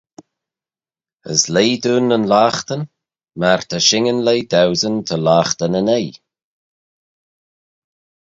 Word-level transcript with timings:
As 1.31 1.41
leih 1.53 1.75
dooin 1.83 2.07
nyn 2.09 2.29
loghtyn, 2.31 2.83
myr 3.39 3.59
ta 3.69 3.77
shinyn 3.87 4.23
leih 4.27 4.45
dauesyn 4.51 4.95
ta 5.07 5.15
loghtey 5.27 5.69
nyn'oi. 5.71 6.07